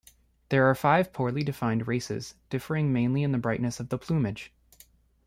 [0.49, 4.51] There are five poorly defined races, differing mainly in the brightness of the plumage.